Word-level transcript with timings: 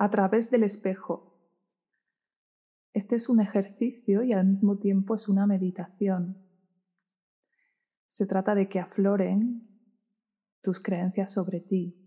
a 0.00 0.08
través 0.08 0.50
del 0.50 0.62
espejo. 0.62 1.36
Este 2.94 3.16
es 3.16 3.28
un 3.28 3.38
ejercicio 3.38 4.22
y 4.22 4.32
al 4.32 4.46
mismo 4.46 4.78
tiempo 4.78 5.14
es 5.14 5.28
una 5.28 5.46
meditación. 5.46 6.38
Se 8.06 8.24
trata 8.24 8.54
de 8.54 8.66
que 8.70 8.80
afloren 8.80 9.68
tus 10.62 10.80
creencias 10.80 11.30
sobre 11.30 11.60
ti, 11.60 12.00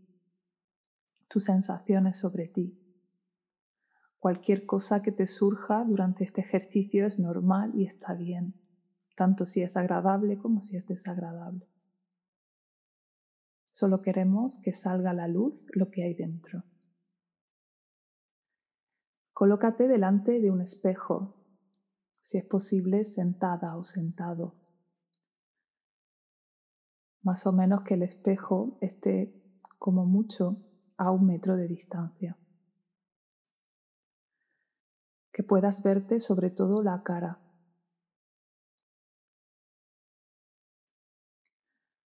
tus 1.30 1.44
sensaciones 1.44 2.18
sobre 2.18 2.48
ti. 2.48 2.82
Cualquier 4.18 4.66
cosa 4.66 5.04
que 5.04 5.12
te 5.12 5.28
surja 5.28 5.86
durante 5.86 6.24
este 6.24 6.42
ejercicio 6.42 7.06
es 7.06 7.20
normal 7.20 7.74
y 7.76 7.86
está 7.86 8.16
bien, 8.16 8.56
tanto 9.16 9.46
si 9.46 9.62
es 9.62 9.78
agradable 9.78 10.40
como 10.40 10.62
si 10.62 10.78
es 10.78 10.88
desagradable. 10.88 11.70
Solo 13.70 14.02
queremos 14.02 14.58
que 14.58 14.72
salga 14.74 15.12
a 15.12 15.14
la 15.14 15.28
luz 15.28 15.68
lo 15.76 15.92
que 15.92 16.04
hay 16.04 16.16
dentro. 16.16 16.64
Colócate 19.44 19.90
delante 19.90 20.40
de 20.40 20.52
un 20.52 20.62
espejo, 20.62 21.36
si 22.22 22.38
es 22.38 22.46
posible 22.46 23.04
sentada 23.04 23.76
o 23.76 23.84
sentado. 23.84 24.56
Más 27.24 27.46
o 27.46 27.52
menos 27.52 27.82
que 27.82 27.96
el 27.96 28.04
espejo 28.04 28.78
esté 28.80 29.54
como 29.80 30.06
mucho 30.06 30.64
a 30.98 31.12
un 31.12 31.26
metro 31.26 31.58
de 31.58 31.68
distancia. 31.68 32.38
Que 35.34 35.44
puedas 35.44 35.84
verte 35.84 36.22
sobre 36.22 36.50
todo 36.50 36.82
la 36.82 37.04
cara. 37.04 37.42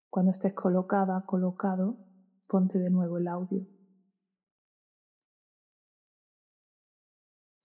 Cuando 0.09 0.31
estés 0.31 0.55
colocada, 0.55 1.23
colocado, 1.27 1.99
ponte 2.47 2.79
de 2.79 2.89
nuevo 2.89 3.19
el 3.19 3.27
audio. 3.27 3.76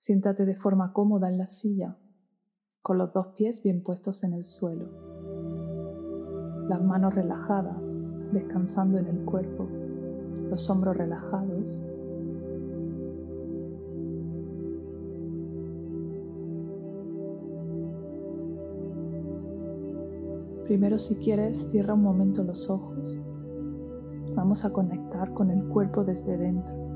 Siéntate 0.05 0.45
de 0.47 0.57
forma 0.57 0.93
cómoda 0.93 1.29
en 1.29 1.39
la 1.39 1.47
silla, 1.47 1.97
con 2.83 2.99
los 2.99 3.13
dos 3.13 3.29
pies 3.37 3.63
bien 3.63 3.85
puestos 3.85 4.25
en 4.25 4.33
el 4.33 4.43
suelo, 4.43 4.89
las 6.69 6.83
manos 6.83 7.15
relajadas, 7.15 8.05
descansando 8.33 8.99
en 8.99 9.07
el 9.07 9.25
cuerpo, 9.25 9.69
los 10.51 10.69
hombros 10.69 10.97
relajados. 10.97 11.81
Primero 20.65 20.99
si 20.99 21.15
quieres 21.15 21.71
cierra 21.71 21.95
un 21.95 22.03
momento 22.03 22.43
los 22.43 22.69
ojos. 22.69 23.17
Vamos 24.35 24.65
a 24.65 24.73
conectar 24.73 25.33
con 25.33 25.53
el 25.53 25.63
cuerpo 25.69 26.03
desde 26.03 26.37
dentro. 26.37 26.92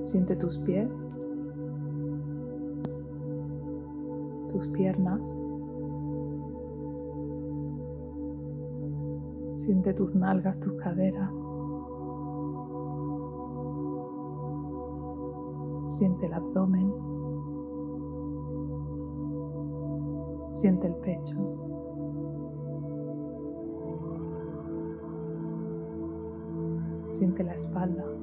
Siente 0.00 0.36
tus 0.36 0.58
pies, 0.58 1.20
tus 4.48 4.68
piernas. 4.68 5.38
Siente 9.54 9.92
tus 9.92 10.14
nalgas, 10.14 10.60
tus 10.60 10.74
caderas. 10.74 11.36
Siente 15.84 16.26
el 16.26 16.32
abdomen. 16.34 16.92
Siente 20.48 20.86
el 20.86 20.94
pecho. 20.96 21.36
Siente 27.06 27.42
la 27.42 27.52
espalda. 27.54 28.17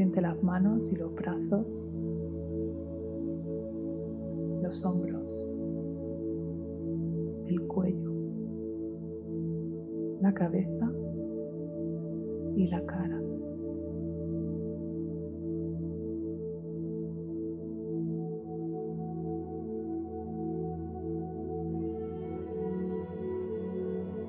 Siente 0.00 0.22
las 0.22 0.42
manos 0.42 0.90
y 0.90 0.96
los 0.96 1.14
brazos, 1.14 1.90
los 4.62 4.82
hombros, 4.86 5.46
el 7.44 7.60
cuello, 7.66 8.10
la 10.22 10.32
cabeza 10.32 10.90
y 12.56 12.66
la 12.68 12.86
cara. 12.86 13.20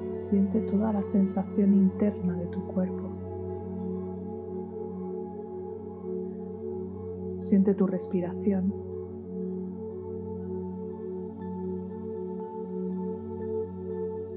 Siente 0.09 0.59
toda 0.63 0.91
la 0.91 1.01
sensación 1.01 1.73
interna 1.73 2.35
de 2.35 2.47
tu 2.47 2.61
cuerpo. 2.67 3.10
Siente 7.41 7.73
tu 7.73 7.87
respiración. 7.87 8.71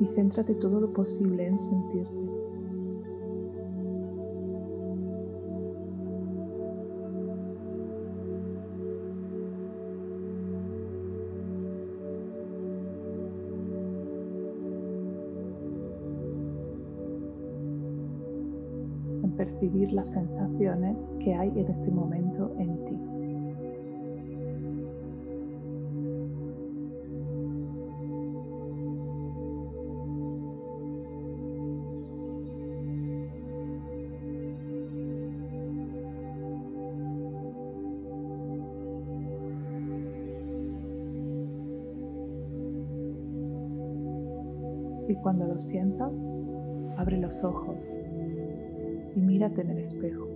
Y 0.00 0.06
céntrate 0.06 0.54
todo 0.54 0.80
lo 0.80 0.90
posible 0.94 1.46
en 1.46 1.58
sentirte. 1.58 2.23
Percibir 19.54 19.92
las 19.92 20.10
sensaciones 20.10 21.12
que 21.20 21.34
hay 21.34 21.48
en 21.48 21.68
este 21.68 21.90
momento 21.90 22.54
en 22.58 22.84
ti. 22.84 23.00
Y 45.06 45.16
cuando 45.16 45.46
lo 45.46 45.58
sientas, 45.58 46.28
abre 46.96 47.18
los 47.18 47.44
ojos 47.44 47.88
y 49.14 49.20
mírate 49.20 49.62
en 49.62 49.70
el 49.70 49.78
espejo. 49.78 50.28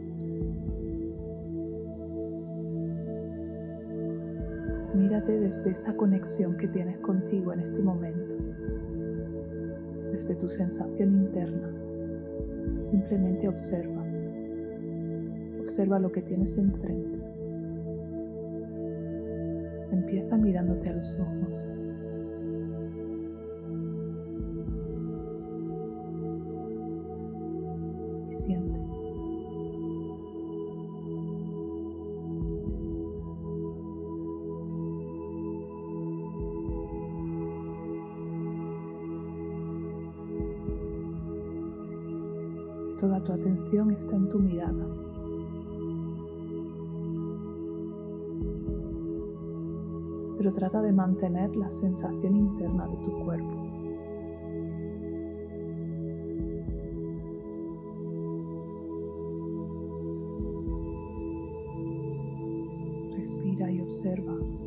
Mírate 4.94 5.38
desde 5.38 5.70
esta 5.70 5.96
conexión 5.96 6.56
que 6.56 6.68
tienes 6.68 6.98
contigo 6.98 7.52
en 7.52 7.60
este 7.60 7.82
momento, 7.82 8.34
desde 10.10 10.34
tu 10.34 10.48
sensación 10.48 11.12
interna. 11.12 11.72
Simplemente 12.80 13.48
observa. 13.48 14.04
Observa 15.60 15.98
lo 15.98 16.10
que 16.10 16.22
tienes 16.22 16.56
enfrente. 16.58 17.18
Empieza 19.90 20.36
mirándote 20.36 20.90
a 20.90 20.96
los 20.96 21.18
ojos. 21.18 21.68
Toda 42.98 43.22
tu 43.22 43.32
atención 43.32 43.92
está 43.92 44.16
en 44.16 44.28
tu 44.28 44.40
mirada. 44.40 44.84
Pero 50.36 50.52
trata 50.52 50.82
de 50.82 50.92
mantener 50.92 51.54
la 51.54 51.68
sensación 51.68 52.34
interna 52.34 52.88
de 52.88 52.96
tu 52.96 53.24
cuerpo. 53.24 53.54
Respira 63.16 63.70
y 63.70 63.80
observa. 63.80 64.57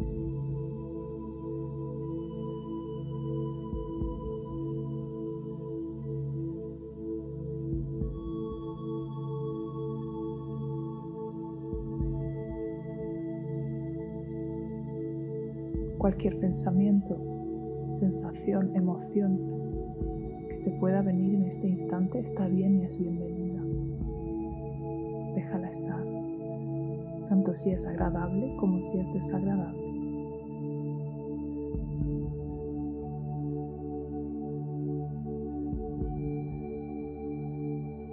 Cualquier 16.01 16.39
pensamiento, 16.39 17.15
sensación, 17.87 18.75
emoción 18.75 19.39
que 20.49 20.55
te 20.63 20.71
pueda 20.71 21.03
venir 21.03 21.35
en 21.35 21.43
este 21.43 21.67
instante 21.67 22.17
está 22.17 22.47
bien 22.47 22.79
y 22.79 22.85
es 22.85 22.97
bienvenida. 22.97 23.61
Déjala 25.35 25.69
estar, 25.69 26.03
tanto 27.27 27.53
si 27.53 27.69
es 27.69 27.85
agradable 27.85 28.55
como 28.59 28.81
si 28.81 28.97
es 28.97 29.13
desagradable. 29.13 29.79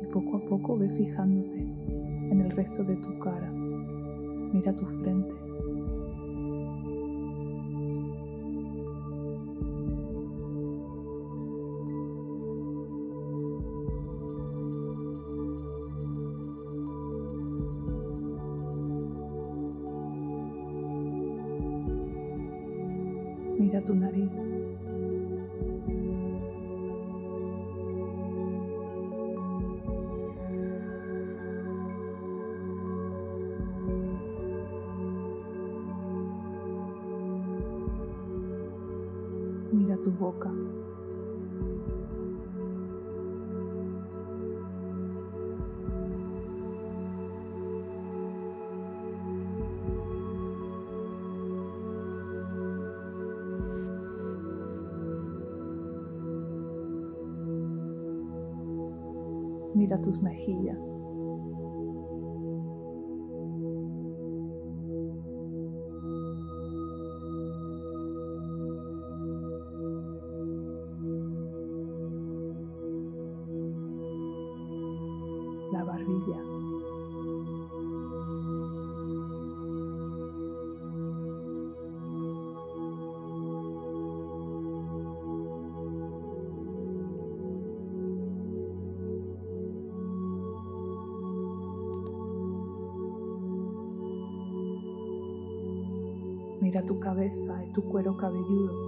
Y 0.02 0.06
poco 0.12 0.36
a 0.36 0.40
poco 0.46 0.76
ve 0.76 0.90
fijándote 0.90 1.56
en 1.56 2.38
el 2.38 2.50
resto 2.50 2.84
de 2.84 2.96
tu 2.96 3.18
cara. 3.18 3.50
Mira 3.50 4.76
tu 4.76 4.84
frente. 4.84 5.34
Tu 40.02 40.10
boca. 40.12 40.52
Mira 59.74 59.96
tus 60.00 60.20
mejillas. 60.20 60.94
Mira 96.60 96.84
tu 96.84 97.00
cabeza 97.00 97.64
y 97.64 97.72
tu 97.72 97.82
cuero 97.84 98.16
cabelludo. 98.16 98.87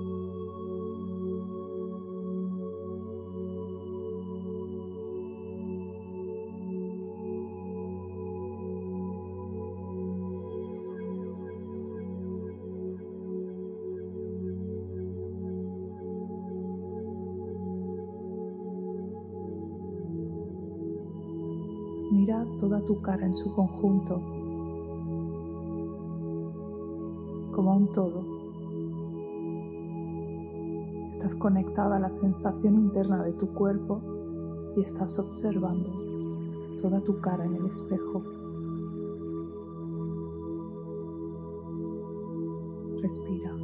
Toda 22.61 22.85
tu 22.85 23.01
cara 23.01 23.25
en 23.25 23.33
su 23.33 23.55
conjunto, 23.55 24.21
como 27.53 27.75
un 27.75 27.91
todo. 27.91 28.23
Estás 31.11 31.35
conectada 31.37 31.97
a 31.97 32.01
la 32.01 32.11
sensación 32.11 32.77
interna 32.77 33.23
de 33.23 33.33
tu 33.33 33.49
cuerpo 33.55 34.03
y 34.77 34.83
estás 34.83 35.19
observando 35.19 35.91
toda 36.83 37.01
tu 37.01 37.19
cara 37.21 37.47
en 37.47 37.55
el 37.57 37.67
espejo. 37.67 38.23
Respira. 43.01 43.60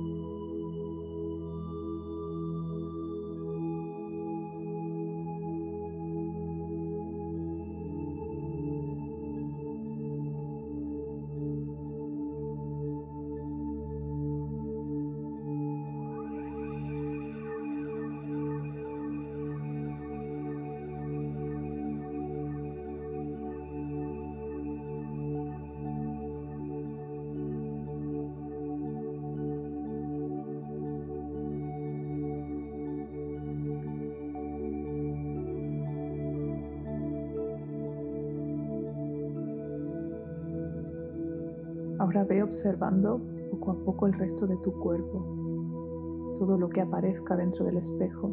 Ahora 42.06 42.22
ve 42.22 42.40
observando 42.40 43.20
poco 43.50 43.72
a 43.72 43.84
poco 43.84 44.06
el 44.06 44.12
resto 44.12 44.46
de 44.46 44.56
tu 44.58 44.70
cuerpo, 44.78 46.34
todo 46.38 46.56
lo 46.56 46.68
que 46.68 46.80
aparezca 46.80 47.36
dentro 47.36 47.64
del 47.64 47.78
espejo. 47.78 48.30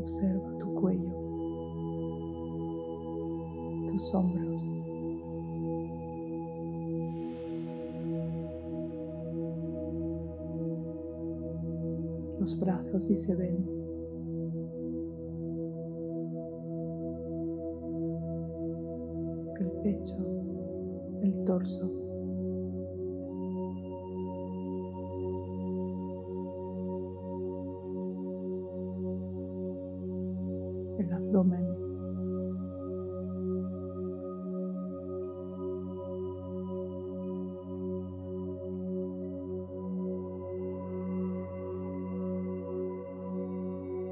Observa 0.00 0.56
tu 0.56 0.74
cuello, 0.76 1.12
tus 3.86 4.14
hombros. 4.14 4.66
Los 12.40 12.58
brazos 12.58 13.04
si 13.04 13.14
se 13.14 13.36
ven. 13.36 13.81
Torso. 21.44 21.90
El 30.98 31.12
abdomen. 31.12 31.72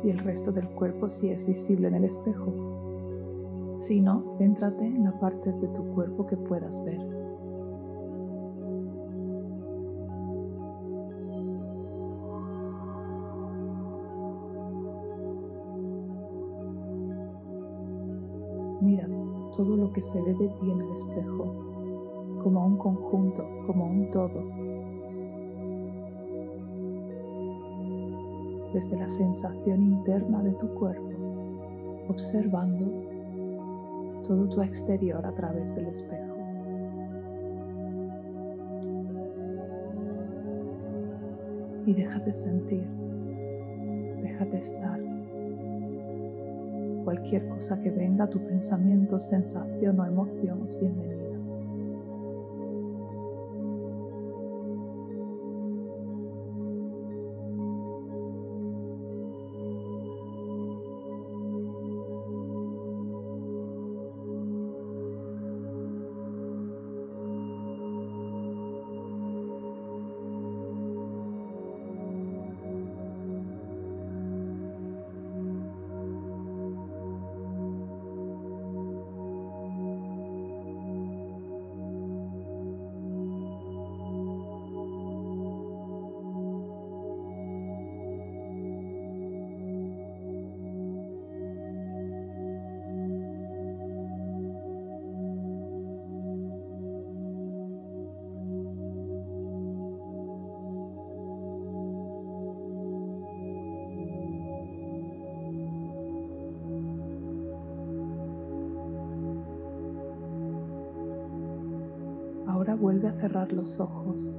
Y 0.02 0.10
el 0.10 0.18
resto 0.18 0.50
del 0.50 0.68
cuerpo 0.70 1.08
si 1.08 1.28
es 1.28 1.46
visible 1.46 1.88
en 1.88 1.94
el 1.94 2.04
espejo. 2.04 2.80
Si 3.78 4.00
no, 4.00 4.36
céntrate 4.36 4.84
en 4.86 5.04
la 5.04 5.18
parte 5.18 5.52
de 5.52 5.68
tu 5.68 5.84
cuerpo 5.94 6.26
que 6.26 6.36
puedas 6.36 6.82
ver. 6.84 7.19
Mira 18.80 19.06
todo 19.56 19.76
lo 19.76 19.92
que 19.92 20.00
se 20.00 20.20
ve 20.22 20.34
de 20.34 20.48
ti 20.48 20.70
en 20.70 20.80
el 20.80 20.90
espejo, 20.90 21.54
como 22.42 22.64
un 22.66 22.78
conjunto, 22.78 23.46
como 23.66 23.86
un 23.86 24.10
todo. 24.10 24.42
Desde 28.72 28.96
la 28.96 29.08
sensación 29.08 29.82
interna 29.82 30.42
de 30.42 30.54
tu 30.54 30.68
cuerpo, 30.74 31.10
observando 32.08 32.86
todo 34.26 34.48
tu 34.48 34.62
exterior 34.62 35.24
a 35.26 35.34
través 35.34 35.74
del 35.74 35.86
espejo. 35.86 36.36
Y 41.86 41.94
déjate 41.94 42.32
sentir 42.32 43.00
Déjate 44.22 44.58
estar. 44.58 45.19
Cualquier 47.10 47.48
cosa 47.48 47.82
que 47.82 47.90
venga 47.90 48.30
tu 48.30 48.38
pensamiento, 48.38 49.18
sensación 49.18 49.98
o 49.98 50.06
emoción 50.06 50.62
es 50.62 50.78
bienvenida. 50.78 51.29
Ahora 112.60 112.74
vuelve 112.74 113.08
a 113.08 113.12
cerrar 113.14 113.54
los 113.54 113.80
ojos, 113.80 114.38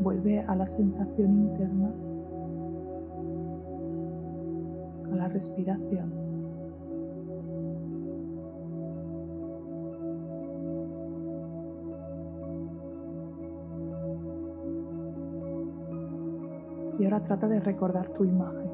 vuelve 0.00 0.42
a 0.42 0.54
la 0.54 0.64
sensación 0.64 1.34
interna, 1.34 1.92
a 5.10 5.16
la 5.16 5.26
respiración. 5.26 6.12
Y 17.00 17.04
ahora 17.06 17.22
trata 17.22 17.48
de 17.48 17.58
recordar 17.58 18.08
tu 18.10 18.24
imagen. 18.24 18.70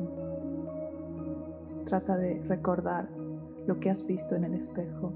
Trata 1.86 2.18
de 2.18 2.42
recordar 2.42 3.08
lo 3.66 3.80
que 3.80 3.88
has 3.88 4.06
visto 4.06 4.34
en 4.34 4.44
el 4.44 4.52
espejo. 4.52 5.14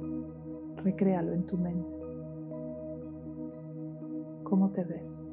Recréalo 0.83 1.35
en 1.35 1.45
tu 1.45 1.59
mente. 1.59 2.12
¿Cómo 4.53 4.71
te 4.71 4.85
ves? 4.85 5.27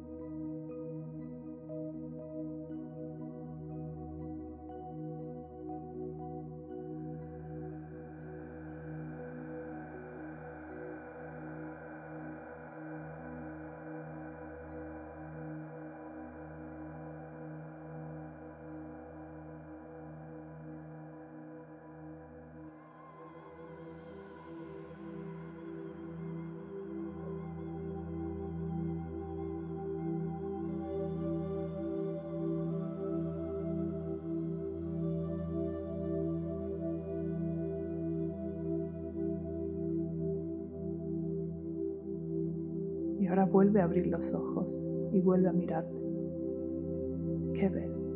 Ahora 43.40 43.52
vuelve 43.52 43.80
a 43.80 43.84
abrir 43.84 44.06
los 44.06 44.34
ojos 44.34 44.90
y 45.12 45.20
vuelve 45.20 45.48
a 45.48 45.52
mirarte. 45.52 46.02
¿Qué 47.54 47.68
ves? 47.70 48.08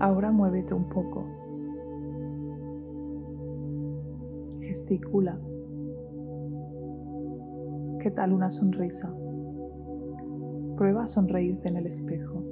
Ahora 0.00 0.32
muévete 0.32 0.74
un 0.74 0.88
poco 0.88 1.49
gesticula. 4.70 5.36
¿Qué 8.00 8.12
tal 8.12 8.32
una 8.32 8.50
sonrisa? 8.50 9.12
Prueba 10.76 11.02
a 11.02 11.08
sonreírte 11.08 11.68
en 11.68 11.76
el 11.76 11.86
espejo. 11.86 12.44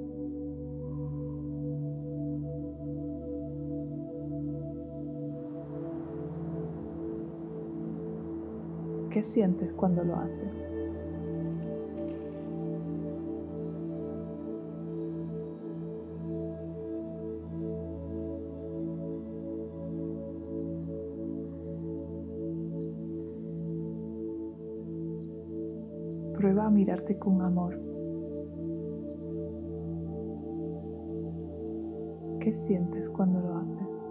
¿Qué 9.09 9.23
sientes 9.23 9.71
cuando 9.73 10.03
lo 10.03 10.17
haces? 10.17 10.67
Mirarte 26.79 27.19
con 27.19 27.41
amor. 27.41 27.77
¿Qué 32.39 32.53
sientes 32.53 33.09
cuando 33.09 33.41
lo 33.41 33.57
haces? 33.57 34.05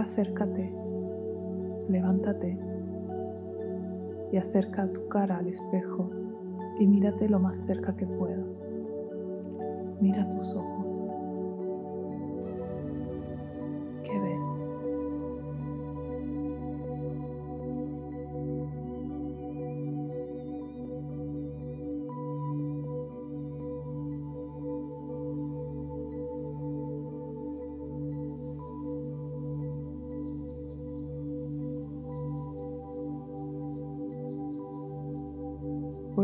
Acércate, 0.00 0.72
levántate 1.90 2.58
y 4.32 4.36
acerca 4.38 4.90
tu 4.90 5.06
cara 5.08 5.36
al 5.36 5.46
espejo 5.46 6.10
y 6.78 6.86
mírate 6.86 7.28
lo 7.28 7.38
más 7.38 7.58
cerca 7.58 7.94
que 7.94 8.06
puedas. 8.06 8.64
Mira 10.00 10.24
tus 10.24 10.54
ojos. 10.54 10.79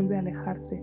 Vuelve 0.07 0.15
a 0.15 0.19
alejarte. 0.19 0.81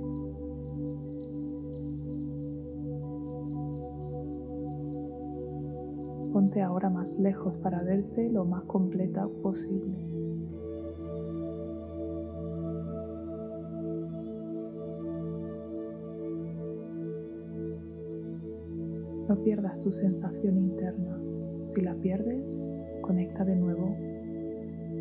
Ponte 6.32 6.62
ahora 6.62 6.90
más 6.90 7.18
lejos 7.18 7.56
para 7.58 7.82
verte 7.82 8.28
lo 8.30 8.44
más 8.44 8.64
completa 8.64 9.26
posible. 9.42 9.96
No 19.28 19.42
pierdas 19.42 19.80
tu 19.80 19.90
sensación 19.90 20.58
interna. 20.58 21.18
Si 21.64 21.80
la 21.80 21.94
pierdes, 21.94 22.62
Conecta 23.00 23.44
de 23.44 23.54
nuevo 23.54 23.94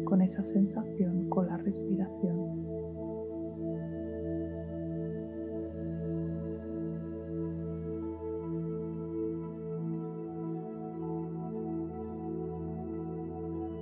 con 0.03 0.21
esa 0.21 0.43
sensación, 0.43 1.29
con 1.29 1.47
la 1.47 1.55
respiración. 1.55 2.72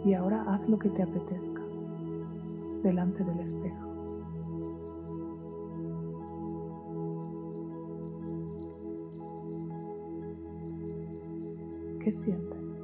Y 0.04 0.14
ahora 0.14 0.44
haz 0.48 0.68
lo 0.68 0.80
que 0.80 0.90
te 0.90 1.04
apetezca 1.04 1.62
delante 2.82 3.24
del 3.24 3.40
espejo. 3.40 3.88
¿Qué 12.00 12.12
sientes? 12.12 12.81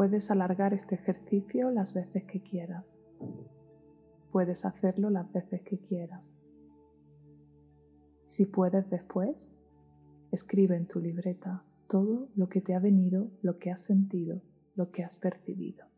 Puedes 0.00 0.30
alargar 0.30 0.72
este 0.72 0.94
ejercicio 0.94 1.70
las 1.70 1.92
veces 1.92 2.24
que 2.24 2.40
quieras. 2.40 2.96
Puedes 4.32 4.64
hacerlo 4.64 5.10
las 5.10 5.30
veces 5.30 5.60
que 5.60 5.78
quieras. 5.78 6.34
Si 8.24 8.46
puedes 8.46 8.88
después, 8.88 9.58
escribe 10.32 10.78
en 10.78 10.86
tu 10.86 11.00
libreta 11.00 11.66
todo 11.86 12.30
lo 12.34 12.48
que 12.48 12.62
te 12.62 12.74
ha 12.74 12.78
venido, 12.78 13.30
lo 13.42 13.58
que 13.58 13.70
has 13.70 13.80
sentido, 13.80 14.40
lo 14.74 14.90
que 14.90 15.04
has 15.04 15.18
percibido. 15.18 15.89